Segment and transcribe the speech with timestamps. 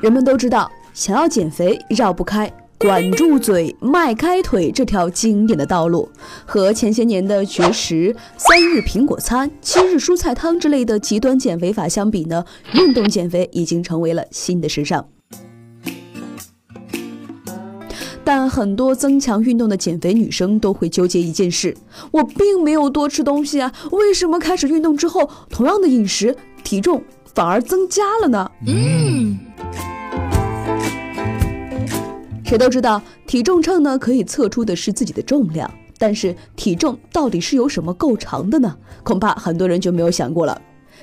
[0.00, 6.08] 人们都知道，想要减肥绕不开“管住嘴，迈开腿”这条经典的道路。
[6.46, 12.42] 和前些年的绝食、三日苹果餐、七日蔬菜汤之类的极端减肥法相比呢，
[12.72, 15.06] 运动减肥已经成为了新的时尚。
[18.24, 21.76] 但很多增强运动的减肥女生都会纠结一件事：
[22.10, 27.02] 我并没有多吃东西啊，为什么开始运动之后，同样的饮食，体重
[27.34, 28.50] 反而增加了呢？
[28.66, 29.38] 嗯。
[32.50, 38.76] 谁都知道，体重秤呢可以测出的是自己的重量，但是体重到底是由什么构成的呢？
[39.04, 40.60] 恐怕很多人就没有想过了。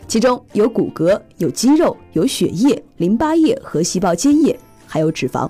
[0.10, 5.50] 其中有骨骼、有肌肉、有血液、淋巴液和细胞间液，还有脂肪。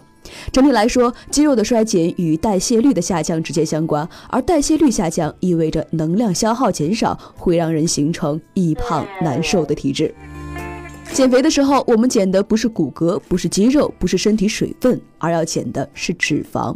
[0.52, 10.14] 整体来说，肌肉的衰减与代谢率的下降直接相关，而代谢率下降意味着能量消耗减少，会让人形成易胖难受的体质。
[11.14, 16.76] 减肥的时候，我们减的不是骨骼，不是肌肉，不是身体水分，而要减的是脂肪。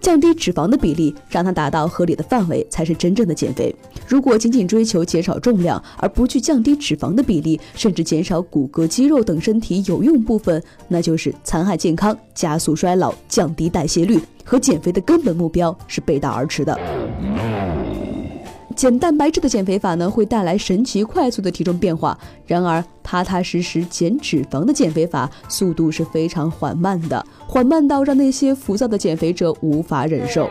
[0.00, 3.74] 降低脂肪的比例，让它达到合理的范围，才是真正的减肥。
[4.06, 16.78] 如果仅仅追求减少重量，而不去降低脂肪的比例，甚至减少骨骼、肌肉等身体有用部分，那就是残害健康、加速衰老、降低代谢率，和减肥的根本目标是背道而驰的。
[18.78, 22.16] 减蛋白质的减肥法呢，会带来神奇快速的体重变化。
[22.46, 30.48] 然而，踏踏实实减脂肪的减肥法速度是非常缓慢的，缓慢到让那些浮躁的减肥者无法忍受。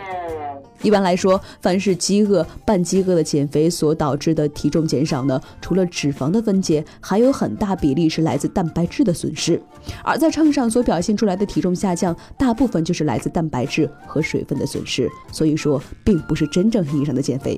[0.82, 9.58] 一般来说，凡是饥饿、半饥饿的减肥所导致的体重减少呢，除了脂肪的分解，还有很大比例是来自蛋白质的损失。
[10.04, 15.10] 而在秤上所表现出来的体重下降，大部分就是来自蛋白质和水分的损失。
[15.32, 17.56] 所以说，并不是真正意义上的减肥。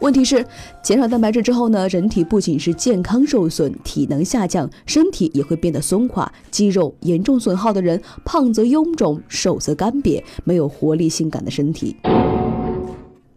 [0.00, 0.46] 问题是，
[0.80, 11.96] 减少蛋白质之后呢，人体不仅是健康受损、体能下降，身体也会变得松垮，肌肉严重损耗的人，胖则臃肿，瘦则干瘪，没有活力、性感的身体。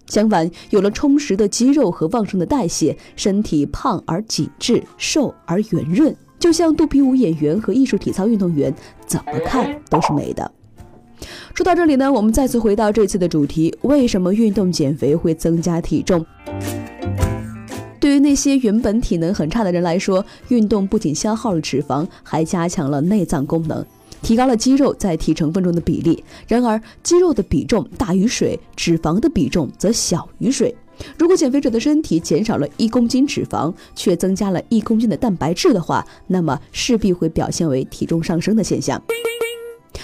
[0.05, 8.71] 相反，有了充实的肌肉和旺盛的代谢，身体胖而紧致，瘦而圆润，就像肚皮舞演员和艺术体操运动员，
[9.07, 10.51] 怎么看都是美的。
[11.61, 16.25] 说到这里呢，我们再次回到这次的主题：为什么运动减肥会增加体重？
[17.99, 23.85] 对于那些原本体能很差的人来说，运动不仅消耗了脂肪，还加强了内脏功能，
[24.23, 26.23] 提高了肌肉在体成分中的比例。
[26.47, 30.75] 然而，肌肉的比重大于水，脂肪的比重则小于水。
[31.15, 38.99] 如果减肥者的身体减少了一公斤脂肪，却增加了一公斤的蛋白质的话，那么势必会表现为体重上升的现象。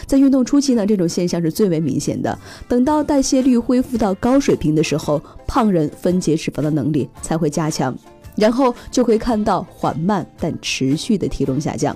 [0.05, 2.37] 在运动初期呢，这种现象是最为明显的。
[2.67, 7.95] 等到代谢率恢复到高水平的时候，胖人分解脂肪的能力才会加强，
[8.35, 11.95] 然后就会看到缓慢但持续的体重下降。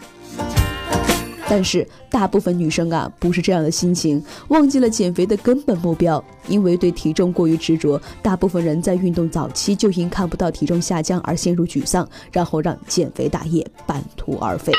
[1.50, 6.24] 但是大部分女生啊，不是这样的心情，忘记了减肥的根本目标。
[6.48, 14.72] 因为对体重过于执着，大部分人在运动早期就因看不到体重下降而陷入沮丧，然后让减肥大业半途而废。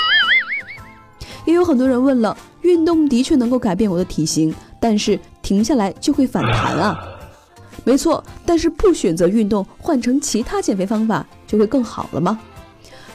[1.45, 6.99] 也有很多人问了，运动的确能够改变我的体型，但是停下来就会反弹啊。
[7.85, 12.39] 没错，但是不选择运动，换成其他减肥方法就会更好了吗？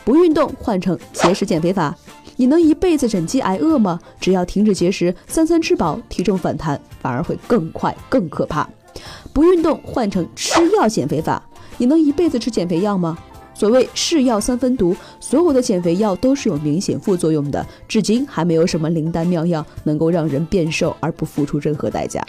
[0.04, 1.96] 不运动换成节食减肥法，
[2.36, 4.00] 你能一辈子忍饥挨饿吗？
[4.20, 8.68] 只要停止节食，三餐吃饱，体重反弹反而会更快更可怕。
[9.32, 11.42] 不运动换成吃药减肥法，
[11.78, 13.18] 你能一辈子吃减肥药吗？
[13.58, 22.24] 所谓是药三分毒，所有的减肥药都是有明显副作用的，至今还没有什么灵丹妙药能够让人变瘦而不付出任何代价。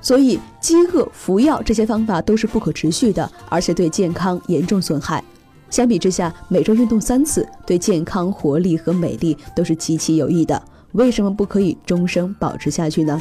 [0.00, 5.22] 所以，饥饿、服药这些方法都是不可持续的，而且对健康严重损害。
[5.70, 10.60] 相比之下，每周运动三次，对健康、活力和美丽都是极其有益的。
[10.92, 13.20] 为什么不可以终生保持下去呢？